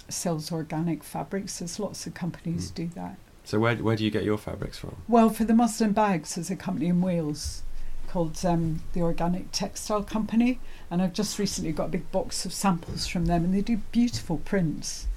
sells 0.07 0.53
organic 0.53 1.03
fabrics. 1.03 1.59
There's 1.59 1.79
lots 1.79 2.07
of 2.07 2.13
companies 2.13 2.71
Mm. 2.71 2.75
do 2.75 2.87
that. 2.95 3.17
So 3.43 3.59
where 3.59 3.75
where 3.75 3.97
do 3.97 4.05
you 4.05 4.11
get 4.11 4.23
your 4.23 4.37
fabrics 4.37 4.77
from? 4.77 4.95
Well, 5.09 5.29
for 5.29 5.43
the 5.43 5.53
muslin 5.53 5.91
bags, 5.91 6.35
there's 6.35 6.49
a 6.49 6.55
company 6.55 6.87
in 6.87 7.01
Wales 7.01 7.63
called 8.07 8.37
um, 8.45 8.81
the 8.93 9.01
Organic 9.01 9.51
Textile 9.51 10.03
Company, 10.03 10.59
and 10.89 11.01
I've 11.01 11.11
just 11.11 11.37
recently 11.37 11.73
got 11.73 11.87
a 11.87 11.89
big 11.89 12.09
box 12.09 12.45
of 12.45 12.53
samples 12.53 13.05
from 13.05 13.25
them, 13.25 13.43
and 13.43 13.53
they 13.53 13.61
do 13.61 13.81
beautiful 13.91 14.37
prints. 14.37 15.07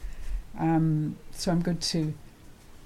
Um, 0.61 1.17
so 1.33 1.51
I'm 1.51 1.61
going 1.61 1.79
to, 1.79 2.13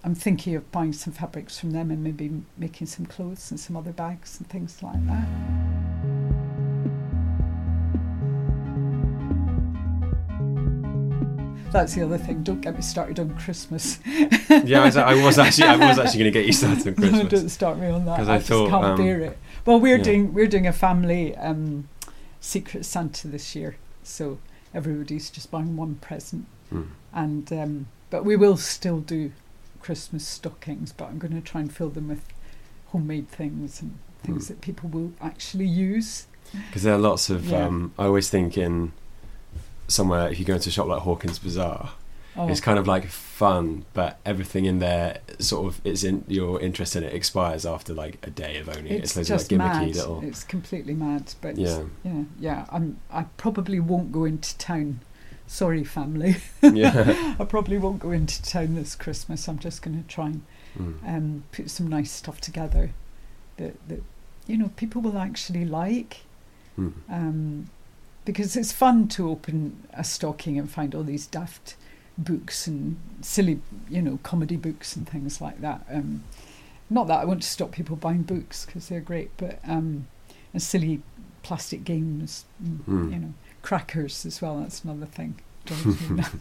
I'm 0.04 0.14
thinking 0.14 0.54
of 0.54 0.70
buying 0.70 0.92
some 0.92 1.12
fabrics 1.12 1.58
from 1.58 1.72
them 1.72 1.90
and 1.90 2.02
maybe 2.04 2.30
making 2.56 2.86
some 2.86 3.04
clothes 3.04 3.50
and 3.50 3.58
some 3.58 3.76
other 3.76 3.92
bags 3.92 4.38
and 4.38 4.48
things 4.48 4.80
like 4.82 5.04
that. 5.06 5.28
That's 11.72 11.94
the 11.94 12.04
other 12.04 12.18
thing. 12.18 12.44
Don't 12.44 12.60
get 12.60 12.76
me 12.76 12.82
started 12.82 13.18
on 13.18 13.36
Christmas. 13.36 13.98
yeah, 14.06 14.82
I 14.82 14.84
was, 14.84 14.96
I 14.96 15.14
was 15.24 15.38
actually 15.40 15.66
I 15.66 15.76
was 15.88 15.98
actually 15.98 16.20
going 16.20 16.32
to 16.32 16.38
get 16.38 16.46
you 16.46 16.52
started 16.52 16.86
on 16.86 16.94
No, 16.98 17.08
Christmas. 17.10 17.40
don't 17.40 17.48
start 17.48 17.78
me 17.78 17.88
on 17.88 18.04
that. 18.04 18.16
'Cause 18.18 18.28
I, 18.28 18.34
I 18.34 18.38
just 18.38 18.48
thought, 18.48 18.70
can't 18.70 18.84
um, 18.84 18.96
bear 18.96 19.20
it. 19.20 19.38
Well, 19.66 19.80
we're 19.80 19.96
yeah. 19.96 20.02
doing 20.04 20.32
we're 20.34 20.46
doing 20.46 20.68
a 20.68 20.72
family 20.72 21.34
um, 21.36 21.88
secret 22.40 22.84
Santa 22.84 23.26
this 23.26 23.56
year, 23.56 23.74
so 24.04 24.38
everybody's 24.72 25.30
just 25.30 25.50
buying 25.50 25.76
one 25.76 25.96
present, 25.96 26.46
Mm. 26.72 26.86
And 27.14 27.50
um, 27.52 27.86
but 28.10 28.24
we 28.24 28.36
will 28.36 28.56
still 28.56 29.00
do 29.00 29.32
Christmas 29.80 30.26
stockings, 30.26 30.92
but 30.92 31.08
I'm 31.08 31.18
going 31.18 31.34
to 31.34 31.40
try 31.40 31.60
and 31.62 31.72
fill 31.72 31.90
them 31.90 32.08
with 32.08 32.24
homemade 32.88 33.28
things 33.28 33.80
and 33.80 33.98
things 34.22 34.44
Mm. 34.44 34.48
that 34.48 34.60
people 34.60 34.88
will 34.88 35.12
actually 35.20 35.66
use. 35.66 36.26
Because 36.68 36.82
there 36.82 36.94
are 36.94 36.98
lots 36.98 37.30
of. 37.30 37.46
Yeah. 37.46 37.66
Um, 37.66 37.92
I 37.98 38.04
always 38.04 38.28
think 38.30 38.56
in 38.58 38.92
somewhere 39.88 40.28
if 40.30 40.38
you 40.38 40.44
go 40.44 40.54
into 40.54 40.68
a 40.68 40.72
shop 40.72 40.86
like 40.86 41.02
Hawkins 41.02 41.38
Bazaar, 41.38 41.90
Oh, 42.36 42.48
it's 42.48 42.60
kind 42.60 42.80
of 42.80 42.88
like 42.88 43.06
fun, 43.06 43.84
but 43.92 44.18
everything 44.26 44.64
in 44.64 44.80
there 44.80 45.18
sort 45.38 45.66
of 45.66 45.80
it's 45.84 46.02
in 46.02 46.24
your 46.26 46.60
interest 46.60 46.96
in 46.96 47.04
it 47.04 47.14
expires 47.14 47.64
after 47.64 47.94
like 47.94 48.18
a 48.26 48.30
day 48.30 48.56
of 48.58 48.68
owning 48.68 48.86
it. 48.86 49.04
it's 49.04 49.16
It's 49.16 49.28
just 49.28 49.52
like 49.52 49.60
gimmicky 49.60 49.86
mad. 49.86 49.94
little. 49.94 50.20
It's 50.24 50.42
completely 50.42 50.94
mad, 50.94 51.32
but 51.40 51.56
Yeah, 51.56 51.84
yeah, 52.02 52.24
yeah. 52.40 52.66
I'm 52.72 52.98
I 53.12 53.24
probably 53.36 53.78
won't 53.78 54.10
go 54.10 54.24
into 54.24 54.56
town. 54.58 55.00
Sorry, 55.46 55.84
family. 55.84 56.36
yeah. 56.62 57.34
I 57.38 57.44
probably 57.44 57.78
won't 57.78 58.00
go 58.00 58.10
into 58.10 58.42
town 58.42 58.74
this 58.74 58.94
Christmas. 58.96 59.48
I'm 59.48 59.58
just 59.58 59.82
going 59.82 60.02
to 60.02 60.08
try 60.08 60.26
and 60.26 60.42
Mm. 60.76 61.08
um, 61.08 61.44
put 61.52 61.70
some 61.70 61.86
nice 61.86 62.10
stuff 62.10 62.40
together 62.40 62.90
that, 63.58 63.76
that 63.88 64.02
you 64.48 64.58
know 64.58 64.70
people 64.74 65.00
will 65.00 65.16
actually 65.18 65.64
like. 65.64 66.22
Mm. 66.76 66.92
Um, 67.08 67.70
because 68.24 68.56
it's 68.56 68.72
fun 68.72 69.06
to 69.08 69.30
open 69.30 69.86
a 69.92 70.02
stocking 70.02 70.58
and 70.58 70.68
find 70.68 70.92
all 70.92 71.04
these 71.04 71.26
daft 71.28 71.76
books 72.18 72.66
and 72.66 72.96
silly, 73.20 73.60
you 73.88 74.02
know, 74.02 74.18
comedy 74.24 74.56
books 74.56 74.96
and 74.96 75.08
things 75.08 75.40
like 75.40 75.60
that. 75.60 75.86
Um, 75.88 76.24
not 76.90 77.06
that 77.06 77.20
I 77.20 77.24
want 77.24 77.42
to 77.42 77.48
stop 77.48 77.70
people 77.70 77.94
buying 77.94 78.22
books 78.22 78.66
because 78.66 78.88
they're 78.88 79.00
great, 79.00 79.30
but 79.36 79.60
um, 79.68 80.08
and 80.52 80.60
silly 80.60 81.02
plastic 81.44 81.84
games, 81.84 82.46
mm, 82.60 83.12
you 83.12 83.18
know, 83.20 83.34
crackers 83.64 84.26
as 84.26 84.42
well. 84.42 84.60
That's 84.60 84.84
another 84.84 85.06
thing. 85.06 85.40
Drives 85.64 86.10
me 86.10 86.16
nuts. 86.16 86.36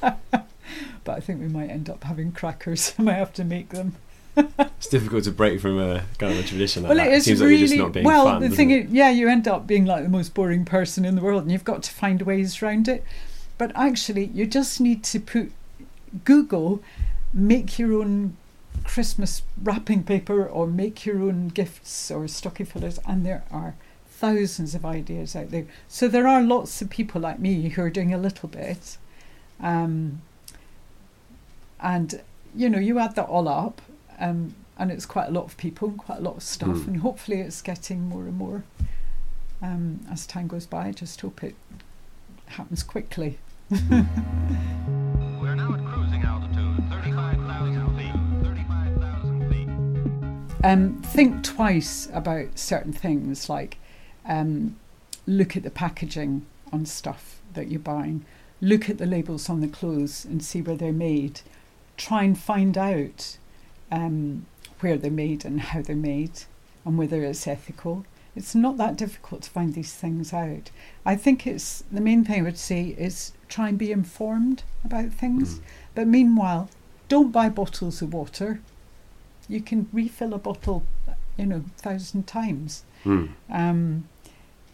but 0.00 1.16
I 1.16 1.20
think 1.20 1.40
we 1.40 1.48
might 1.48 1.68
end 1.68 1.90
up 1.90 2.02
having 2.04 2.32
crackers. 2.32 2.94
I 2.98 3.02
might 3.02 3.14
have 3.14 3.34
to 3.34 3.44
make 3.44 3.68
them. 3.68 3.96
It's 4.34 4.86
difficult 4.86 5.24
to 5.24 5.32
break 5.32 5.60
from 5.60 5.78
a 5.78 6.04
kind 6.18 6.32
of 6.32 6.38
a 6.38 6.42
tradition 6.42 6.84
like 6.84 6.90
well, 6.90 6.98
that. 6.98 7.08
it 7.08 7.12
is 7.12 7.24
seems 7.24 7.40
really 7.40 7.52
like 7.52 7.60
you're 7.60 7.68
just 7.68 7.78
not 7.78 7.92
being 7.92 8.06
well. 8.06 8.24
fun. 8.24 8.40
the 8.40 8.48
thing, 8.48 8.70
it? 8.70 8.86
is, 8.86 8.92
yeah, 8.92 9.10
you 9.10 9.28
end 9.28 9.46
up 9.46 9.66
being 9.66 9.84
like 9.84 10.04
the 10.04 10.08
most 10.08 10.32
boring 10.32 10.64
person 10.64 11.04
in 11.04 11.16
the 11.16 11.20
world, 11.20 11.42
and 11.42 11.52
you've 11.52 11.64
got 11.64 11.82
to 11.82 11.90
find 11.90 12.22
ways 12.22 12.62
around 12.62 12.88
it. 12.88 13.04
But 13.58 13.72
actually, 13.74 14.26
you 14.26 14.46
just 14.46 14.80
need 14.80 15.04
to 15.04 15.20
put 15.20 15.52
Google, 16.24 16.80
make 17.34 17.78
your 17.78 18.00
own 18.00 18.36
Christmas 18.84 19.42
wrapping 19.62 20.04
paper, 20.04 20.46
or 20.46 20.66
make 20.66 21.04
your 21.04 21.20
own 21.20 21.48
gifts 21.48 22.10
or 22.10 22.26
stocking 22.28 22.66
fillers, 22.66 23.00
and 23.06 23.26
there 23.26 23.44
are 23.50 23.74
thousands 24.18 24.74
of 24.74 24.84
ideas 24.84 25.34
out 25.36 25.50
there. 25.50 25.66
So 25.88 26.08
there 26.08 26.26
are 26.26 26.42
lots 26.42 26.82
of 26.82 26.90
people 26.90 27.20
like 27.20 27.38
me 27.38 27.68
who 27.68 27.82
are 27.82 27.90
doing 27.90 28.12
a 28.12 28.18
little 28.18 28.48
bit, 28.48 28.98
um, 29.60 30.22
and 31.80 32.20
you 32.54 32.68
know, 32.68 32.78
you 32.78 32.98
add 32.98 33.14
that 33.16 33.26
all 33.26 33.48
up. 33.48 33.80
Um, 34.18 34.54
and 34.80 34.90
it's 34.92 35.06
quite 35.06 35.28
a 35.28 35.32
lot 35.32 35.44
of 35.44 35.56
people 35.56 35.88
and 35.88 35.98
quite 35.98 36.18
a 36.18 36.22
lot 36.22 36.36
of 36.36 36.42
stuff 36.44 36.68
Mm. 36.68 36.86
and 36.86 36.96
hopefully 36.98 37.40
it's 37.40 37.60
getting 37.62 38.08
more 38.08 38.22
and 38.22 38.36
more 38.36 38.62
um, 39.60 39.98
as 40.08 40.24
time 40.24 40.46
goes 40.46 40.66
by 40.66 40.86
I 40.86 40.92
just 40.92 41.20
hope 41.20 41.42
it 41.42 41.56
happens 42.46 42.84
quickly 42.84 43.38
We're 43.70 45.54
now 45.56 45.74
at 45.74 45.84
cruising 45.84 46.22
altitude, 46.22 46.84
35,000 46.90 47.96
feet. 47.98 48.44
35,000 48.44 49.50
feet. 49.50 50.64
um, 50.64 51.02
think 51.02 51.42
twice 51.42 52.08
about 52.12 52.56
certain 52.58 52.92
things 52.92 53.48
like 53.48 53.77
um, 54.28 54.76
look 55.26 55.56
at 55.56 55.62
the 55.62 55.70
packaging 55.70 56.46
on 56.72 56.86
stuff 56.86 57.40
that 57.54 57.68
you're 57.68 57.80
buying. 57.80 58.24
Look 58.60 58.88
at 58.88 58.98
the 58.98 59.06
labels 59.06 59.48
on 59.48 59.60
the 59.60 59.68
clothes 59.68 60.24
and 60.24 60.44
see 60.44 60.62
where 60.62 60.76
they're 60.76 60.92
made. 60.92 61.40
Try 61.96 62.24
and 62.24 62.38
find 62.38 62.76
out 62.76 63.38
um, 63.90 64.46
where 64.80 64.96
they're 64.96 65.10
made 65.10 65.44
and 65.44 65.60
how 65.60 65.82
they're 65.82 65.96
made 65.96 66.42
and 66.84 66.98
whether 66.98 67.22
it's 67.22 67.46
ethical. 67.46 68.04
It's 68.36 68.54
not 68.54 68.76
that 68.76 68.96
difficult 68.96 69.42
to 69.42 69.50
find 69.50 69.74
these 69.74 69.94
things 69.94 70.32
out. 70.32 70.70
I 71.04 71.16
think 71.16 71.46
it's 71.46 71.82
the 71.90 72.00
main 72.00 72.24
thing 72.24 72.40
i 72.40 72.44
would 72.44 72.58
say 72.58 72.94
is 72.98 73.32
try 73.48 73.68
and 73.68 73.78
be 73.78 73.90
informed 73.90 74.62
about 74.84 75.10
things. 75.10 75.58
Mm. 75.58 75.62
but 75.94 76.06
meanwhile 76.06 76.68
don't 77.08 77.32
buy 77.32 77.48
bottles 77.48 78.02
of 78.02 78.12
water. 78.12 78.60
You 79.48 79.60
can 79.60 79.88
refill 79.92 80.34
a 80.34 80.38
bottle 80.38 80.84
you 81.38 81.46
know 81.46 81.64
a 81.66 81.80
thousand 81.80 82.26
times. 82.26 82.84
Mm. 83.04 83.30
um, 83.48 84.08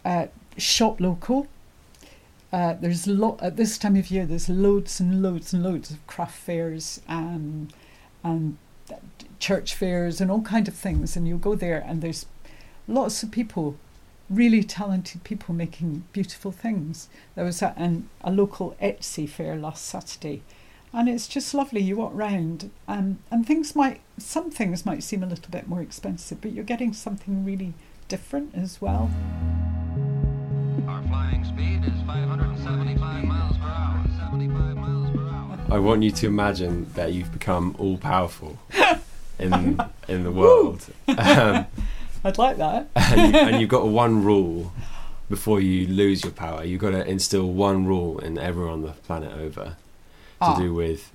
uh, 0.05 0.27
shop 0.57 1.01
local. 1.01 1.47
Uh, 2.53 2.75
there's 2.79 3.05
lot 3.07 3.41
at 3.41 3.57
this 3.57 3.77
time 3.77 3.97
of 3.97 4.09
year. 4.09 4.25
There's 4.25 4.47
loads 4.47 4.99
and 5.01 5.21
loads 5.21 5.51
and 5.51 5.61
loads 5.63 5.91
of 5.91 6.05
craft 6.07 6.37
fairs 6.37 7.01
and 7.07 7.73
and 8.23 8.57
church 9.39 9.73
fairs 9.75 10.21
and 10.21 10.31
all 10.31 10.41
kind 10.41 10.67
of 10.67 10.73
things, 10.73 11.17
and 11.17 11.27
you'll 11.27 11.37
go 11.37 11.55
there 11.55 11.83
and 11.85 12.01
there's 12.01 12.25
lots 12.87 13.23
of 13.23 13.31
people, 13.31 13.75
really 14.29 14.63
talented 14.63 15.23
people 15.23 15.53
making 15.53 16.03
beautiful 16.13 16.51
things. 16.51 17.09
There 17.35 17.45
was 17.45 17.61
a, 17.61 17.73
an, 17.77 18.09
a 18.21 18.31
local 18.31 18.75
Etsy 18.81 19.27
fair 19.27 19.55
last 19.55 19.85
Saturday, 19.85 20.41
and 20.93 21.09
it's 21.09 21.27
just 21.27 21.53
lovely. 21.53 21.81
You 21.81 21.97
walk 21.97 22.11
round, 22.13 22.71
um, 22.87 23.19
and 23.31 23.45
things 23.45 23.75
might, 23.75 24.01
some 24.17 24.49
things 24.49 24.85
might 24.85 25.03
seem 25.03 25.23
a 25.23 25.27
little 25.27 25.51
bit 25.51 25.67
more 25.67 25.81
expensive, 25.81 26.41
but 26.41 26.53
you're 26.53 26.63
getting 26.63 26.93
something 26.93 27.43
really 27.43 27.73
different 28.07 28.55
as 28.55 28.81
well. 28.81 29.11
Our 31.45 31.53
flying 31.55 31.81
speed 31.81 31.93
is 31.93 32.01
575 32.05 33.23
miles 33.25 33.57
per 33.57 33.67
hour. 33.67 34.05
75 34.19 34.75
miles 34.77 35.15
per 35.15 35.21
hour. 35.27 35.59
I 35.69 35.79
want 35.79 36.03
you 36.03 36.11
to 36.11 36.27
imagine 36.27 36.87
that 36.95 37.13
you've 37.13 37.31
become 37.31 37.75
all 37.77 37.97
powerful 37.97 38.57
in 39.39 39.79
in 40.07 40.23
the 40.23 40.31
world, 40.31 40.85
um, 41.07 41.65
I'd 42.23 42.37
like 42.37 42.57
that. 42.57 42.87
and, 42.95 43.33
you, 43.33 43.39
and 43.39 43.61
you've 43.61 43.69
got 43.69 43.87
one 43.87 44.23
rule 44.23 44.71
before 45.29 45.59
you 45.59 45.87
lose 45.87 46.23
your 46.23 46.31
power. 46.33 46.63
You've 46.63 46.81
got 46.81 46.91
to 46.91 47.05
instill 47.07 47.51
one 47.51 47.85
rule 47.85 48.19
in 48.19 48.37
everyone 48.37 48.73
on 48.73 48.81
the 48.83 48.91
planet 48.91 49.31
over 49.33 49.63
to 49.65 49.75
Ah. 50.41 50.57
do 50.59 50.73
with 50.73 51.11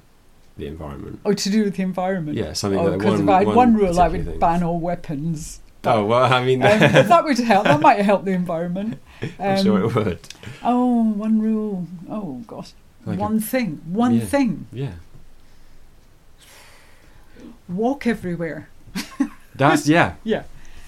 the 0.56 0.66
environment. 0.66 1.20
Oh, 1.24 1.32
to 1.32 1.50
do 1.50 1.64
with 1.64 1.76
the 1.76 1.82
environment. 1.82 2.36
Yeah, 2.36 2.52
something 2.54 2.78
Oh, 2.80 2.90
that 2.90 2.98
because 2.98 3.20
one, 3.20 3.28
if 3.28 3.28
I 3.28 3.38
had 3.38 3.46
one, 3.48 3.56
one, 3.56 3.74
rule, 3.74 4.00
I 4.00 4.08
particular 4.08 4.18
would 4.18 4.26
thing. 4.32 4.38
ban 4.40 4.62
all 4.62 4.78
weapons. 4.80 5.60
Oh 5.84 6.04
well, 6.04 6.24
I 6.32 6.44
mean, 6.44 6.62
Um, 6.62 6.78
that 6.80 7.24
would 7.24 7.38
help. 7.38 7.64
That 7.64 7.80
might 7.80 8.00
help 8.04 8.24
the 8.24 8.32
environment. 8.32 8.98
I'm 9.38 9.62
sure 9.62 9.78
Um, 9.78 9.84
it 9.88 9.94
would. 9.94 10.18
Oh, 10.62 11.02
one 11.16 11.40
rule. 11.40 11.86
Oh 12.08 12.42
gosh, 12.46 12.72
Like 13.06 13.18
a- 13.18 13.22
one 13.22 13.40
thing. 13.40 13.80
One 13.86 14.14
Yeah. 14.16 14.24
thing. 14.26 14.66
Yeah, 14.72 14.92
Walk 17.68 18.06
everywhere. 18.06 18.68
that's 19.54 19.86
yeah, 19.88 20.14
Yeah. 20.24 20.42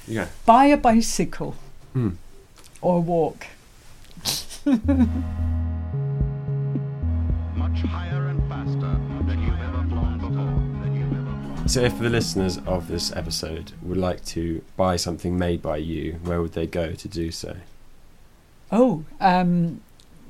yeah. 0.07 0.27
Buy 0.45 0.67
a 0.67 0.77
bicycle 0.77 1.55
Hmm. 1.93 2.11
or 2.81 3.01
walk. 3.01 3.47
So, 11.67 11.81
if 11.81 11.99
the 11.99 12.11
listeners 12.11 12.59
of 12.67 12.89
this 12.89 13.15
episode 13.15 13.73
would 13.83 13.97
like 13.97 14.25
to 14.27 14.63
buy 14.77 14.97
something 14.97 15.39
made 15.39 15.63
by 15.63 15.79
you, 15.79 16.15
where 16.25 16.43
would 16.43 16.53
they 16.53 16.67
go 16.67 16.93
to 16.93 17.09
do 17.09 17.31
so? 17.31 17.57
Oh, 18.71 19.05
um, 19.21 19.81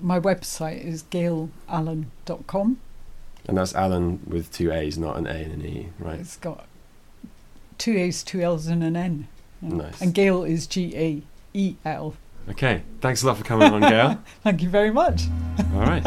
my 0.01 0.21
website 0.21 0.85
is 0.85 1.03
gailallan.com. 1.05 2.79
And 3.49 3.59
that's 3.59 3.75
Allan 3.75 4.21
with 4.27 4.53
two 4.53 4.71
A's, 4.73 4.99
not 4.99 5.17
an 5.17 5.27
A 5.27 5.31
and 5.31 5.53
an 5.53 5.67
E, 5.67 5.89
right? 5.99 6.21
It's 6.21 6.37
got 6.37 6.67
two 7.79 7.97
A's, 7.97 8.23
two 8.23 8.41
L's, 8.41 8.67
and 8.67 8.85
an 8.85 8.97
N. 8.97 9.27
Nice. 9.61 10.01
And 10.01 10.15
Gail 10.15 10.45
is 10.45 10.67
G 10.67 10.93
A 10.97 11.23
E 11.55 11.77
L. 11.85 12.15
Okay, 12.49 12.83
thanks 13.01 13.23
a 13.23 13.27
lot 13.27 13.37
for 13.37 13.45
coming 13.45 13.73
on, 13.73 13.81
Gail. 13.81 14.19
Thank 14.43 14.62
you 14.62 14.69
very 14.69 14.91
much. 14.91 15.23
All 15.75 15.81
right. 15.81 16.05